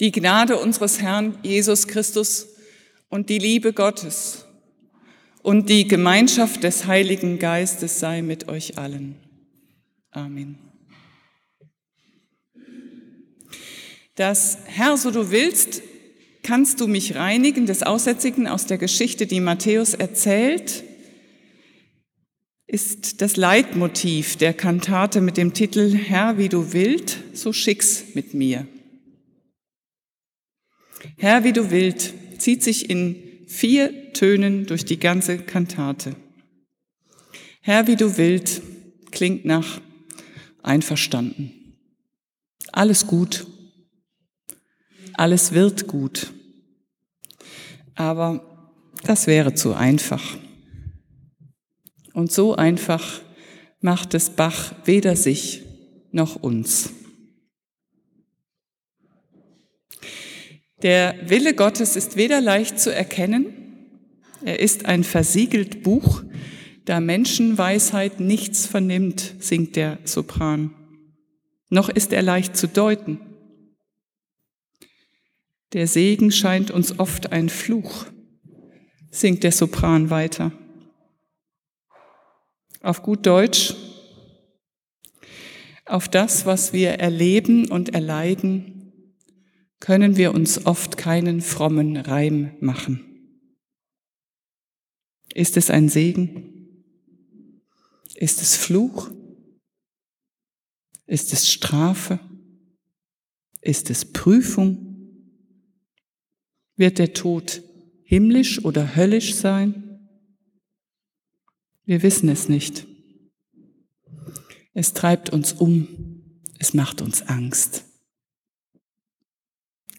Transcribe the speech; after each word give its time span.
Die 0.00 0.12
Gnade 0.12 0.58
unseres 0.58 1.00
Herrn 1.00 1.38
Jesus 1.42 1.86
Christus 1.86 2.48
und 3.08 3.28
die 3.28 3.38
Liebe 3.38 3.72
Gottes 3.72 4.46
und 5.42 5.68
die 5.68 5.86
Gemeinschaft 5.86 6.62
des 6.62 6.86
Heiligen 6.86 7.38
Geistes 7.38 8.00
sei 8.00 8.22
mit 8.22 8.48
euch 8.48 8.78
allen. 8.78 9.16
Amen. 10.10 10.58
Das 14.14 14.58
Herr, 14.66 14.96
so 14.96 15.10
du 15.10 15.30
willst, 15.30 15.82
kannst 16.42 16.80
du 16.80 16.86
mich 16.86 17.14
reinigen 17.14 17.66
des 17.66 17.82
Aussätzigen 17.82 18.46
aus 18.46 18.66
der 18.66 18.78
Geschichte, 18.78 19.26
die 19.26 19.40
Matthäus 19.40 19.94
erzählt, 19.94 20.84
ist 22.66 23.20
das 23.20 23.36
Leitmotiv 23.36 24.36
der 24.36 24.54
Kantate 24.54 25.20
mit 25.20 25.36
dem 25.36 25.52
Titel 25.52 25.94
Herr, 25.94 26.38
wie 26.38 26.48
du 26.48 26.72
willst, 26.72 27.18
so 27.34 27.52
schick's 27.52 28.04
mit 28.14 28.34
mir. 28.34 28.66
Herr, 31.16 31.44
wie 31.44 31.52
du 31.52 31.70
willst, 31.70 32.14
zieht 32.38 32.62
sich 32.62 32.90
in 32.90 33.46
vier 33.46 34.12
Tönen 34.12 34.66
durch 34.66 34.84
die 34.84 34.98
ganze 34.98 35.38
Kantate. 35.38 36.16
Herr, 37.60 37.86
wie 37.86 37.96
du 37.96 38.16
willst, 38.16 38.62
klingt 39.10 39.44
nach 39.44 39.80
einverstanden. 40.62 41.76
Alles 42.72 43.06
gut. 43.06 43.46
Alles 45.14 45.52
wird 45.52 45.86
gut. 45.86 46.32
Aber 47.94 48.72
das 49.04 49.26
wäre 49.26 49.54
zu 49.54 49.74
einfach. 49.74 50.36
Und 52.14 52.32
so 52.32 52.56
einfach 52.56 53.20
macht 53.80 54.14
es 54.14 54.30
Bach 54.30 54.74
weder 54.84 55.16
sich 55.16 55.62
noch 56.10 56.36
uns. 56.36 56.90
Der 60.82 61.14
Wille 61.28 61.54
Gottes 61.54 61.94
ist 61.94 62.16
weder 62.16 62.40
leicht 62.40 62.80
zu 62.80 62.92
erkennen, 62.92 63.54
er 64.44 64.58
ist 64.58 64.86
ein 64.86 65.04
versiegelt 65.04 65.84
Buch, 65.84 66.24
da 66.84 66.98
Menschenweisheit 66.98 68.18
nichts 68.18 68.66
vernimmt, 68.66 69.36
singt 69.38 69.76
der 69.76 69.98
Sopran. 70.04 70.74
Noch 71.68 71.88
ist 71.88 72.12
er 72.12 72.22
leicht 72.22 72.56
zu 72.56 72.66
deuten. 72.66 73.20
Der 75.72 75.86
Segen 75.86 76.32
scheint 76.32 76.72
uns 76.72 76.98
oft 76.98 77.32
ein 77.32 77.48
Fluch, 77.48 78.06
singt 79.10 79.44
der 79.44 79.52
Sopran 79.52 80.10
weiter. 80.10 80.50
Auf 82.82 83.02
gut 83.02 83.24
Deutsch, 83.24 83.76
auf 85.86 86.08
das, 86.08 86.44
was 86.44 86.72
wir 86.72 86.94
erleben 86.94 87.70
und 87.70 87.94
erleiden, 87.94 88.71
können 89.82 90.16
wir 90.16 90.32
uns 90.32 90.64
oft 90.64 90.96
keinen 90.96 91.40
frommen 91.40 91.96
Reim 91.96 92.56
machen. 92.60 93.00
Ist 95.34 95.56
es 95.56 95.70
ein 95.70 95.88
Segen? 95.88 96.84
Ist 98.14 98.40
es 98.42 98.54
Fluch? 98.54 99.10
Ist 101.06 101.32
es 101.32 101.50
Strafe? 101.50 102.20
Ist 103.60 103.90
es 103.90 104.04
Prüfung? 104.04 105.18
Wird 106.76 107.00
der 107.00 107.12
Tod 107.12 107.64
himmlisch 108.04 108.64
oder 108.64 108.94
höllisch 108.94 109.34
sein? 109.34 110.08
Wir 111.84 112.04
wissen 112.04 112.28
es 112.28 112.48
nicht. 112.48 112.86
Es 114.74 114.92
treibt 114.92 115.30
uns 115.30 115.52
um, 115.52 116.38
es 116.60 116.72
macht 116.72 117.02
uns 117.02 117.22
Angst 117.22 117.91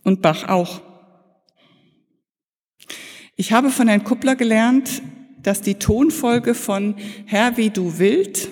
und 0.04 0.22
Bach 0.22 0.48
auch. 0.48 0.82
Ich 3.36 3.52
habe 3.52 3.70
von 3.70 3.88
Herrn 3.88 4.04
Kuppler 4.04 4.36
gelernt, 4.36 5.02
dass 5.42 5.62
die 5.62 5.76
Tonfolge 5.76 6.54
von 6.54 6.96
Herr 7.25 7.58
wie 7.58 7.69
du 7.69 7.97
willst 7.97 8.50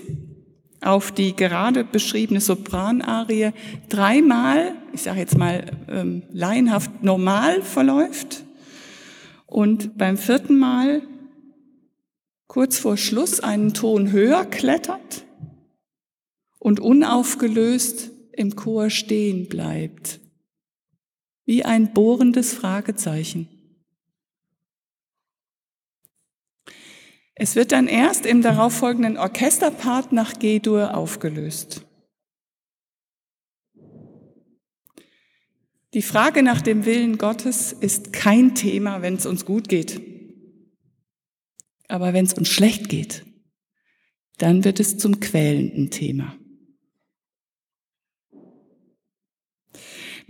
auf 0.81 1.11
die 1.11 1.35
gerade 1.35 1.83
beschriebene 1.83 2.41
Sopranarie 2.41 3.51
dreimal, 3.87 4.75
ich 4.93 5.03
sage 5.03 5.19
jetzt 5.19 5.37
mal 5.37 5.77
ähm, 5.87 6.23
laienhaft, 6.31 7.03
normal 7.03 7.61
verläuft 7.61 8.43
und 9.45 9.97
beim 9.97 10.17
vierten 10.17 10.57
Mal 10.57 11.03
kurz 12.47 12.79
vor 12.79 12.97
Schluss 12.97 13.39
einen 13.39 13.73
Ton 13.73 14.11
höher 14.11 14.45
klettert 14.45 15.25
und 16.57 16.79
unaufgelöst 16.79 18.09
im 18.33 18.55
Chor 18.55 18.89
stehen 18.89 19.47
bleibt 19.47 20.20
wie 21.51 21.65
ein 21.65 21.91
bohrendes 21.91 22.53
Fragezeichen. 22.53 23.49
Es 27.35 27.57
wird 27.57 27.73
dann 27.73 27.89
erst 27.89 28.25
im 28.25 28.41
darauffolgenden 28.41 29.17
Orchesterpart 29.17 30.13
nach 30.13 30.39
G-Dur 30.39 30.95
aufgelöst. 30.95 31.85
Die 35.93 36.01
Frage 36.01 36.41
nach 36.41 36.61
dem 36.61 36.85
Willen 36.85 37.17
Gottes 37.17 37.73
ist 37.73 38.13
kein 38.13 38.55
Thema, 38.55 39.01
wenn 39.01 39.15
es 39.15 39.25
uns 39.25 39.43
gut 39.43 39.67
geht. 39.67 39.99
Aber 41.89 42.13
wenn 42.13 42.23
es 42.23 42.33
uns 42.33 42.47
schlecht 42.47 42.87
geht, 42.87 43.25
dann 44.37 44.63
wird 44.63 44.79
es 44.79 44.97
zum 44.97 45.19
quälenden 45.19 45.91
Thema. 45.91 46.37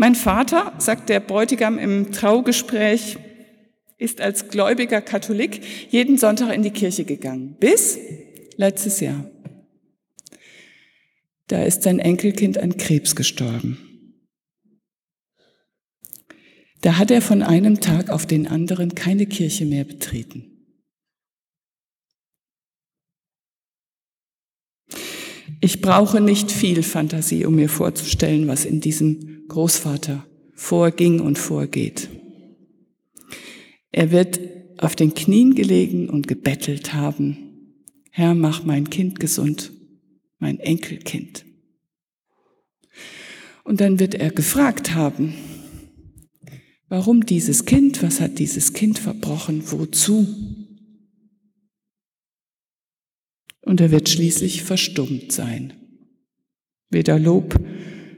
Mein 0.02 0.16
Vater, 0.16 0.74
sagt 0.80 1.10
der 1.10 1.20
Bräutigam 1.20 1.78
im 1.78 2.12
Traugespräch, 2.12 3.20
ist 4.00 4.20
als 4.20 4.48
gläubiger 4.48 5.00
Katholik 5.00 5.62
jeden 5.92 6.18
Sonntag 6.18 6.56
in 6.56 6.64
die 6.64 6.72
Kirche 6.72 7.06
gegangen. 7.06 7.56
Bis 7.60 8.00
letztes 8.56 9.00
Jahr. 9.00 9.30
Da 11.46 11.62
ist 11.62 11.84
sein 11.84 12.00
Enkelkind 12.00 12.58
an 12.58 12.78
Krebs 12.78 13.16
gestorben. 13.16 13.78
Da 16.82 16.98
hat 16.98 17.12
er 17.12 17.22
von 17.22 17.44
einem 17.44 17.80
Tag 17.80 18.10
auf 18.10 18.26
den 18.26 18.48
anderen 18.48 18.96
keine 18.96 19.28
Kirche 19.28 19.68
mehr 19.68 19.84
betreten. 19.84 20.51
Ich 25.64 25.80
brauche 25.80 26.20
nicht 26.20 26.52
viel 26.52 26.82
Fantasie, 26.82 27.46
um 27.46 27.56
mir 27.56 27.70
vorzustellen, 27.70 28.48
was 28.48 28.66
in 28.66 28.82
diesem 28.82 29.48
Großvater 29.48 30.26
vorging 30.56 31.20
und 31.20 31.38
vorgeht. 31.38 32.10
Er 33.92 34.12
wird 34.12 34.40
auf 34.80 34.96
den 34.96 35.14
Knien 35.14 35.54
gelegen 35.54 36.10
und 36.10 36.28
gebettelt 36.28 36.96
haben, 36.96 37.38
Herr, 38.10 38.34
mach 38.34 38.64
mein 38.64 38.90
Kind 38.90 39.20
gesund, 39.20 39.72
mein 40.40 40.60
Enkelkind. 40.60 41.46
Und 43.64 43.82
dann 43.82 44.00
wird 44.00 44.16
er 44.16 44.32
gefragt 44.32 44.96
haben, 44.96 45.36
warum 46.90 47.24
dieses 47.24 47.66
Kind, 47.66 48.02
was 48.02 48.20
hat 48.20 48.40
dieses 48.40 48.74
Kind 48.74 48.98
verbrochen, 48.98 49.62
wozu? 49.72 50.61
Und 53.72 53.80
er 53.80 53.90
wird 53.90 54.10
schließlich 54.10 54.64
verstummt 54.64 55.32
sein. 55.32 55.72
Weder 56.90 57.18
Lob 57.18 57.58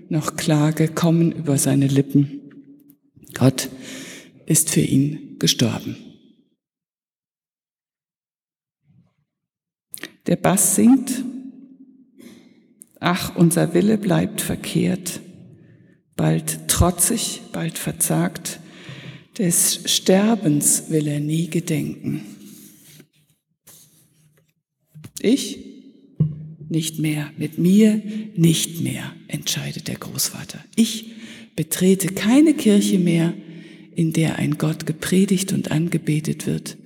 noch 0.10 0.36
Klage 0.36 0.88
kommen 0.88 1.32
über 1.32 1.60
seine 1.60 1.86
Lippen. 1.86 2.42
Gott 3.36 3.70
ist 4.48 4.72
für 4.72 4.82
ihn 4.82 5.38
gestorben. 5.38 5.96
Der 10.26 10.38
Bass 10.38 10.74
singt, 10.76 11.24
ach, 13.00 13.36
unser 13.36 13.76
Wille 13.76 14.00
bleibt 14.00 14.42
verkehrt, 14.42 15.22
bald 16.16 16.68
trotzig, 16.68 17.42
bald 17.52 17.78
verzagt, 17.78 18.60
des 19.38 19.82
Sterbens 19.86 20.90
will 20.90 21.06
er 21.06 21.20
nie 21.20 21.48
gedenken. 21.48 22.33
Ich 25.24 25.58
nicht 26.70 27.00
mehr, 27.00 27.32
mit 27.38 27.58
mir 27.58 28.02
nicht 28.36 28.82
mehr, 28.82 29.16
entscheidet 29.28 29.88
der 29.88 29.96
Großvater. 29.96 30.64
Ich 30.76 31.12
betrete 31.56 32.08
keine 32.08 32.54
Kirche 32.54 33.00
mehr, 33.00 33.34
in 33.96 34.12
der 34.12 34.38
ein 34.38 34.58
Gott 34.58 34.86
gepredigt 34.86 35.54
und 35.54 35.72
angebetet 35.72 36.46
wird, 36.46 36.78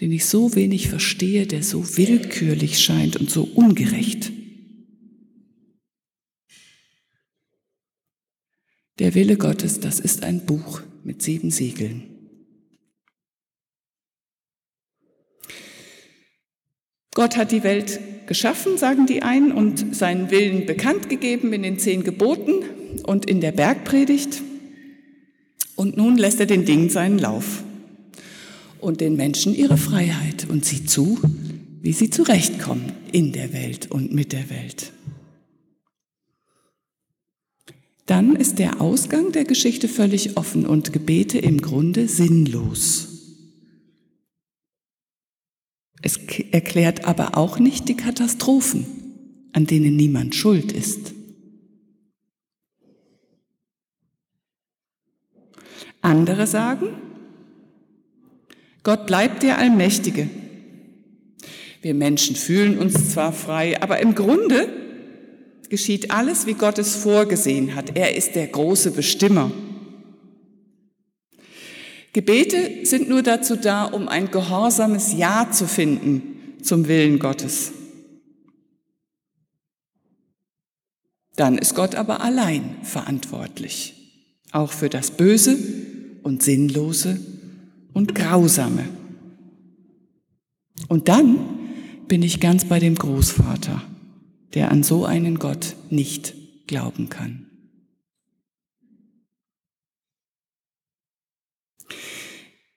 den 0.00 0.12
ich 0.12 0.26
so 0.26 0.54
wenig 0.54 0.88
verstehe, 0.88 1.46
der 1.46 1.62
so 1.62 1.96
willkürlich 1.96 2.80
scheint 2.80 3.16
und 3.16 3.30
so 3.30 3.44
ungerecht. 3.44 4.30
Der 8.98 9.14
Wille 9.14 9.38
Gottes, 9.38 9.80
das 9.80 10.00
ist 10.00 10.22
ein 10.22 10.44
Buch 10.44 10.82
mit 11.02 11.22
sieben 11.22 11.50
Siegeln. 11.50 12.15
Gott 17.16 17.38
hat 17.38 17.50
die 17.50 17.62
Welt 17.62 17.98
geschaffen, 18.26 18.76
sagen 18.76 19.06
die 19.06 19.22
einen, 19.22 19.50
und 19.50 19.96
seinen 19.96 20.30
Willen 20.30 20.66
bekannt 20.66 21.08
gegeben 21.08 21.50
in 21.54 21.62
den 21.62 21.78
zehn 21.78 22.04
Geboten 22.04 22.62
und 23.04 23.24
in 23.24 23.40
der 23.40 23.52
Bergpredigt. 23.52 24.42
Und 25.76 25.96
nun 25.96 26.18
lässt 26.18 26.40
er 26.40 26.46
den 26.46 26.66
Dingen 26.66 26.90
seinen 26.90 27.18
Lauf 27.18 27.64
und 28.80 29.00
den 29.00 29.16
Menschen 29.16 29.54
ihre 29.54 29.78
Freiheit 29.78 30.46
und 30.50 30.66
sieht 30.66 30.90
zu, 30.90 31.18
wie 31.80 31.94
sie 31.94 32.10
zurechtkommen 32.10 32.92
in 33.12 33.32
der 33.32 33.54
Welt 33.54 33.90
und 33.90 34.12
mit 34.12 34.34
der 34.34 34.50
Welt. 34.50 34.92
Dann 38.04 38.36
ist 38.36 38.58
der 38.58 38.82
Ausgang 38.82 39.32
der 39.32 39.44
Geschichte 39.44 39.88
völlig 39.88 40.36
offen 40.36 40.66
und 40.66 40.92
Gebete 40.92 41.38
im 41.38 41.62
Grunde 41.62 42.08
sinnlos. 42.08 43.15
Es 46.02 46.18
erklärt 46.52 47.04
aber 47.06 47.36
auch 47.36 47.58
nicht 47.58 47.88
die 47.88 47.96
Katastrophen, 47.96 48.86
an 49.52 49.66
denen 49.66 49.96
niemand 49.96 50.34
schuld 50.34 50.72
ist. 50.72 51.14
Andere 56.02 56.46
sagen, 56.46 56.88
Gott 58.82 59.06
bleibt 59.06 59.42
der 59.42 59.58
Allmächtige. 59.58 60.28
Wir 61.82 61.94
Menschen 61.94 62.36
fühlen 62.36 62.78
uns 62.78 63.10
zwar 63.10 63.32
frei, 63.32 63.80
aber 63.82 63.98
im 63.98 64.14
Grunde 64.14 64.68
geschieht 65.68 66.12
alles, 66.12 66.46
wie 66.46 66.54
Gott 66.54 66.78
es 66.78 66.94
vorgesehen 66.94 67.74
hat. 67.74 67.96
Er 67.96 68.14
ist 68.14 68.36
der 68.36 68.46
große 68.46 68.92
Bestimmer. 68.92 69.50
Gebete 72.16 72.86
sind 72.86 73.10
nur 73.10 73.22
dazu 73.22 73.56
da, 73.56 73.84
um 73.84 74.08
ein 74.08 74.30
gehorsames 74.30 75.12
Ja 75.12 75.50
zu 75.52 75.68
finden 75.68 76.22
zum 76.62 76.88
Willen 76.88 77.18
Gottes. 77.18 77.72
Dann 81.34 81.58
ist 81.58 81.74
Gott 81.74 81.94
aber 81.94 82.22
allein 82.22 82.78
verantwortlich, 82.82 84.40
auch 84.50 84.72
für 84.72 84.88
das 84.88 85.10
Böse 85.10 85.58
und 86.22 86.42
Sinnlose 86.42 87.20
und 87.92 88.14
Grausame. 88.14 88.88
Und 90.88 91.08
dann 91.08 91.38
bin 92.08 92.22
ich 92.22 92.40
ganz 92.40 92.64
bei 92.64 92.78
dem 92.78 92.94
Großvater, 92.94 93.82
der 94.54 94.70
an 94.70 94.82
so 94.82 95.04
einen 95.04 95.38
Gott 95.38 95.76
nicht 95.90 96.32
glauben 96.66 97.10
kann. 97.10 97.45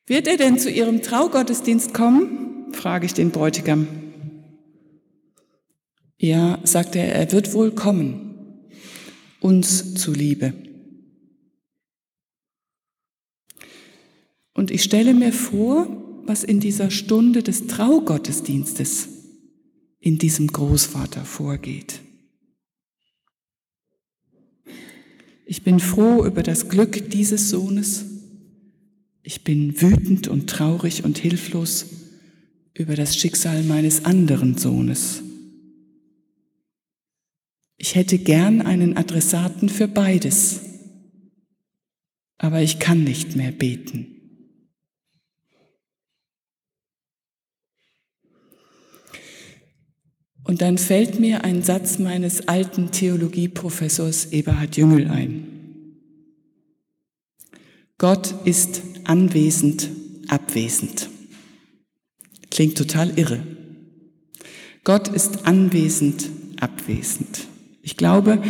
Wird 0.10 0.28
er 0.28 0.38
denn 0.38 0.58
zu 0.58 0.72
Ihrem 0.72 1.04
Traugottesdienst 1.04 1.94
kommen? 1.94 2.74
frage 2.74 3.06
ich 3.06 3.14
den 3.14 3.30
Bräutigam. 3.30 3.88
Ja, 6.18 6.58
sagt 6.64 6.96
er, 6.96 7.14
er 7.14 7.32
wird 7.32 7.54
wohl 7.54 7.72
kommen, 7.72 8.66
uns 9.40 9.94
zuliebe. 9.94 10.54
Und 14.56 14.72
ich 14.72 14.84
stelle 14.84 15.14
mir 15.14 15.32
vor, 15.32 15.88
was 16.26 16.44
in 16.44 16.60
dieser 16.60 16.90
Stunde 16.90 17.44
des 17.44 17.68
Traugottesdienstes 17.68 19.10
in 20.00 20.18
diesem 20.18 20.48
Großvater 20.48 21.24
vorgeht. 21.24 22.00
Ich 25.46 25.64
bin 25.64 25.80
froh 25.80 26.26
über 26.26 26.42
das 26.42 26.68
Glück 26.68 27.12
dieses 27.12 27.52
Sohnes 27.52 28.19
ich 29.30 29.44
bin 29.44 29.80
wütend 29.80 30.28
und 30.28 30.50
traurig 30.50 31.04
und 31.04 31.20
hilflos 31.20 31.86
über 32.74 32.96
das 32.96 33.16
Schicksal 33.16 33.62
meines 33.62 34.04
anderen 34.04 34.58
Sohnes. 34.58 35.22
Ich 37.78 37.94
hätte 37.94 38.18
gern 38.18 38.64
einen 38.64 38.98
Adressaten 38.98 39.70
für 39.70 39.88
beides, 39.88 40.62
aber 42.40 42.64
ich 42.64 42.80
kann 42.80 43.04
nicht 43.04 43.36
mehr 43.36 43.52
beten. 43.52 44.08
Und 50.44 50.64
dann 50.64 50.80
fällt 50.80 51.20
mir 51.20 51.44
ein 51.44 51.62
Satz 51.62 52.00
meines 52.00 52.48
alten 52.48 52.90
Theologieprofessors 52.90 54.32
Eberhard 54.32 54.76
Jüngel 54.76 55.08
ein. 55.08 55.49
Gott 58.00 58.34
ist 58.46 58.82
anwesend, 59.04 59.90
abwesend. 60.30 61.10
Klingt 62.50 62.78
total 62.78 63.20
irre. 63.20 63.46
Gott 64.86 65.10
ist 65.10 65.46
anwesend, 65.46 66.30
abwesend. 66.62 67.48
Ich 67.82 67.98
glaube, 67.98 68.42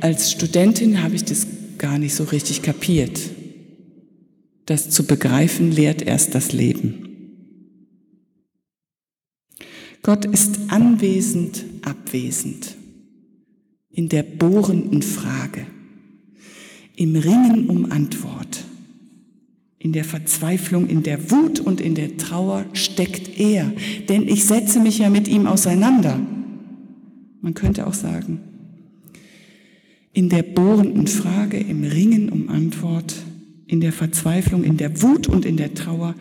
als 0.00 0.32
Studentin 0.32 1.02
habe 1.02 1.14
ich 1.16 1.24
das 1.24 1.46
gar 1.76 1.98
nicht 1.98 2.14
so 2.14 2.24
richtig 2.24 2.62
kapiert. 2.62 3.20
Das 4.64 4.88
zu 4.88 5.04
begreifen 5.04 5.70
lehrt 5.70 6.00
erst 6.00 6.34
das 6.34 6.52
Leben. 6.52 7.04
Gott 10.02 10.24
ist 10.24 10.60
anwesend, 10.68 11.62
abwesend. 11.82 12.74
In 13.90 14.08
der 14.08 14.22
bohrenden 14.22 15.02
Frage. 15.02 15.66
Im 16.96 17.16
Ringen 17.16 17.68
um 17.68 17.92
Antwort. 17.92 18.64
In 19.78 19.92
der 19.92 20.04
Verzweiflung, 20.04 20.88
in 20.88 21.02
der 21.02 21.30
Wut 21.30 21.60
und 21.60 21.80
in 21.80 21.94
der 21.94 22.16
Trauer 22.16 22.66
steckt 22.72 23.38
er, 23.38 23.72
denn 24.08 24.26
ich 24.26 24.44
setze 24.44 24.80
mich 24.80 24.98
ja 24.98 25.08
mit 25.08 25.28
ihm 25.28 25.46
auseinander. 25.46 26.18
Man 27.40 27.54
könnte 27.54 27.86
auch 27.86 27.94
sagen, 27.94 28.40
in 30.12 30.28
der 30.28 30.42
bohrenden 30.42 31.06
Frage, 31.06 31.58
im 31.58 31.84
Ringen 31.84 32.28
um 32.28 32.48
Antwort, 32.48 33.14
in 33.68 33.80
der 33.80 33.92
Verzweiflung, 33.92 34.64
in 34.64 34.76
der 34.76 35.02
Wut 35.02 35.28
und 35.28 35.44
in 35.44 35.56
der 35.56 35.74
Trauer 35.74 36.16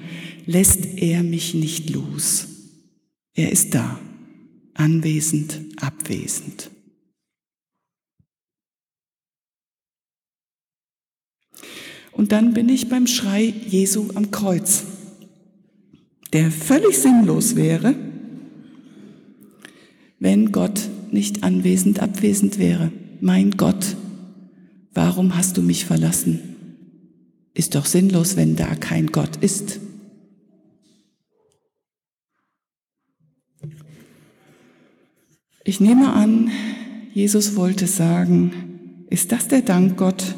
lässt 0.45 0.97
er 0.97 1.23
mich 1.23 1.55
nicht 1.55 1.89
los. 1.89 2.47
Er 3.33 3.51
ist 3.51 3.73
da, 3.73 3.99
anwesend, 4.75 5.59
abwesend. 5.77 6.69
Und 12.17 12.31
dann 12.31 12.55
bin 12.55 12.67
ich 12.67 12.89
beim 12.89 13.05
Schrei 13.05 13.53
Jesu 13.67 14.07
am 14.15 14.31
Kreuz, 14.31 14.85
der 16.33 16.49
völlig 16.49 16.97
sinnlos 16.97 17.55
wäre, 17.55 17.93
wenn 20.19 20.51
Gott 20.51 20.89
nicht 21.11 21.43
anwesend, 21.43 21.99
abwesend 21.99 22.57
wäre. 22.57 22.91
Mein 23.21 23.51
Gott, 23.51 23.95
warum 24.95 25.37
hast 25.37 25.57
du 25.57 25.61
mich 25.61 25.85
verlassen? 25.85 26.39
Ist 27.53 27.75
doch 27.75 27.85
sinnlos, 27.85 28.35
wenn 28.35 28.55
da 28.55 28.73
kein 28.73 29.07
Gott 29.07 29.37
ist. 29.37 29.79
Ich 35.63 35.79
nehme 35.79 36.13
an, 36.13 36.49
Jesus 37.13 37.55
wollte 37.55 37.85
sagen, 37.85 39.05
ist 39.11 39.31
das 39.31 39.47
der 39.47 39.61
Dank 39.61 39.97
Gott, 39.97 40.35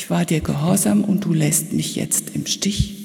ich 0.00 0.08
war 0.08 0.24
dir 0.24 0.40
gehorsam 0.40 1.04
und 1.04 1.26
du 1.26 1.34
lässt 1.34 1.74
mich 1.74 1.94
jetzt 1.94 2.34
im 2.34 2.46
Stich. 2.46 2.96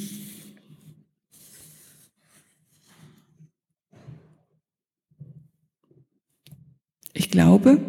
Ich 7.14 7.30
glaube, 7.30 7.82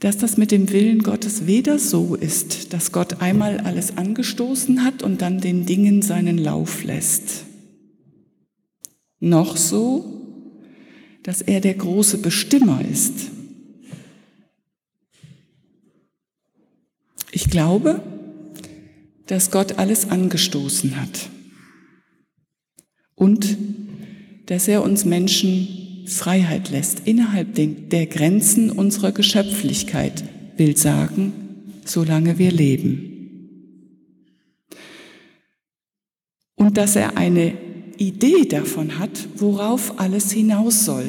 dass 0.00 0.18
das 0.18 0.36
mit 0.36 0.50
dem 0.50 0.70
Willen 0.72 1.02
Gottes 1.02 1.46
weder 1.46 1.78
so 1.78 2.16
ist, 2.16 2.74
dass 2.74 2.92
Gott 2.92 3.22
einmal 3.22 3.60
alles 3.60 3.96
angestoßen 3.96 4.84
hat 4.84 5.02
und 5.02 5.22
dann 5.22 5.40
den 5.40 5.64
Dingen 5.64 6.02
seinen 6.02 6.36
Lauf 6.36 6.84
lässt, 6.84 7.46
noch 9.20 9.56
so, 9.56 10.20
dass 11.22 11.40
er 11.40 11.62
der 11.62 11.74
große 11.74 12.18
Bestimmer 12.18 12.84
ist 12.84 13.39
Ich 17.42 17.48
glaube, 17.48 18.02
dass 19.26 19.50
Gott 19.50 19.78
alles 19.78 20.10
angestoßen 20.10 21.00
hat 21.00 21.30
und 23.14 23.56
dass 24.44 24.68
er 24.68 24.82
uns 24.82 25.06
Menschen 25.06 26.04
Freiheit 26.06 26.68
lässt 26.68 27.06
innerhalb 27.06 27.54
der 27.54 28.04
Grenzen 28.04 28.70
unserer 28.70 29.12
Geschöpflichkeit, 29.12 30.22
will 30.58 30.76
sagen, 30.76 31.32
solange 31.86 32.38
wir 32.38 32.52
leben. 32.52 33.48
Und 36.56 36.76
dass 36.76 36.94
er 36.94 37.16
eine 37.16 37.54
Idee 37.96 38.44
davon 38.44 38.98
hat, 38.98 39.28
worauf 39.36 39.98
alles 39.98 40.30
hinaus 40.30 40.84
soll. 40.84 41.08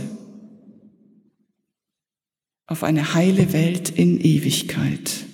Auf 2.68 2.86
eine 2.86 3.16
heile 3.16 3.52
Welt 3.52 3.90
in 3.90 4.18
Ewigkeit 4.22 5.26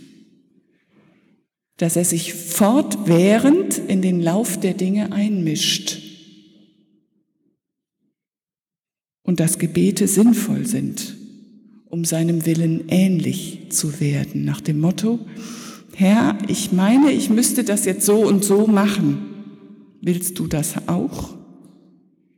dass 1.78 1.96
er 1.96 2.06
sich 2.06 2.34
fortwährend 2.34 3.78
in 3.78 4.02
den 4.02 4.22
Lauf 4.22 4.60
der 4.60 4.74
Dinge 4.74 5.12
einmischt 5.12 6.02
und 9.24 9.40
dass 9.40 9.60
Gebete 9.60 10.08
sinnvoll 10.08 10.66
sind, 10.66 11.16
um 11.86 12.04
seinem 12.04 12.46
Willen 12.46 12.86
ähnlich 12.90 13.68
zu 13.70 14.00
werden, 14.00 14.44
nach 14.44 14.62
dem 14.62 14.80
Motto, 14.80 15.20
Herr, 15.96 16.38
ich 16.48 16.72
meine, 16.72 17.12
ich 17.12 17.30
müsste 17.30 17.64
das 17.64 17.86
jetzt 17.86 18.06
so 18.06 18.18
und 18.26 18.44
so 18.44 18.68
machen. 18.68 19.18
Willst 20.02 20.38
du 20.38 20.48
das 20.48 20.88
auch? 20.88 21.36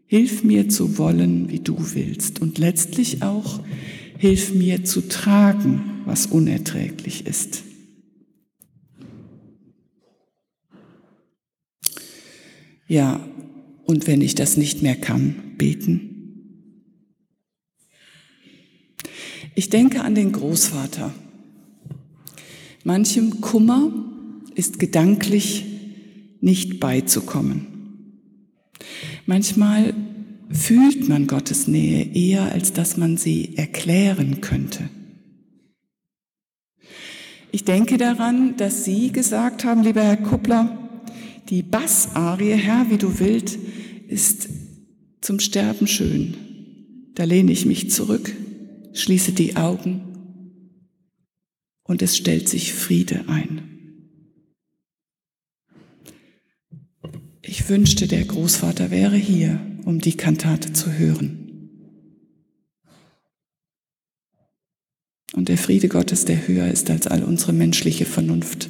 Hilf 0.05 0.43
mir 0.43 0.69
zu 0.69 0.97
wollen, 0.97 1.49
wie 1.49 1.59
du 1.59 1.75
willst. 1.93 2.41
Und 2.41 2.57
letztlich 2.57 3.21
auch, 3.21 3.59
hilf 4.17 4.53
mir 4.53 4.85
zu 4.85 5.07
tragen, 5.07 6.01
was 6.05 6.25
unerträglich 6.25 7.27
ist. 7.27 7.63
Ja, 12.89 13.19
und 13.85 14.07
wenn 14.07 14.19
ich 14.21 14.33
das 14.33 14.57
nicht 14.57 14.81
mehr 14.81 14.95
kann, 14.95 15.35
beten. 15.57 16.09
Ich 19.53 19.69
denke 19.69 20.01
an 20.01 20.15
den 20.15 20.31
Großvater. 20.31 21.13
Manchem 22.83 23.41
Kummer 23.41 23.91
ist 24.55 24.79
gedanklich 24.79 25.65
nicht 26.41 26.79
beizukommen. 26.79 27.67
Manchmal 29.27 29.93
fühlt 30.49 31.07
man 31.07 31.27
Gottes 31.27 31.67
Nähe 31.67 32.03
eher, 32.15 32.51
als 32.51 32.73
dass 32.73 32.97
man 32.97 33.17
sie 33.17 33.55
erklären 33.55 34.41
könnte. 34.41 34.89
Ich 37.51 37.65
denke 37.65 37.97
daran, 37.97 38.57
dass 38.57 38.83
Sie 38.83 39.11
gesagt 39.11 39.63
haben, 39.63 39.83
lieber 39.83 40.01
Herr 40.01 40.17
Kuppler, 40.17 40.88
die 41.49 41.63
Bassarie, 41.63 42.53
Herr, 42.53 42.89
wie 42.89 42.97
du 42.97 43.19
willst, 43.19 43.57
ist 44.07 44.49
zum 45.21 45.39
Sterben 45.39 45.87
schön. 45.87 46.35
Da 47.15 47.23
lehne 47.23 47.51
ich 47.51 47.65
mich 47.65 47.89
zurück, 47.91 48.33
schließe 48.93 49.31
die 49.31 49.55
Augen 49.55 50.01
und 51.83 52.01
es 52.01 52.15
stellt 52.15 52.47
sich 52.47 52.73
Friede 52.73 53.25
ein. 53.27 53.63
Ich 57.41 57.67
wünschte, 57.67 58.07
der 58.07 58.23
Großvater 58.25 58.91
wäre 58.91 59.15
hier, 59.15 59.59
um 59.85 59.99
die 59.99 60.15
Kantate 60.15 60.71
zu 60.71 60.93
hören. 60.93 61.45
Und 65.33 65.49
der 65.49 65.57
Friede 65.57 65.89
Gottes, 65.89 66.25
der 66.25 66.47
höher 66.47 66.67
ist 66.67 66.89
als 66.89 67.07
all 67.07 67.23
unsere 67.23 67.53
menschliche 67.53 68.05
Vernunft, 68.05 68.69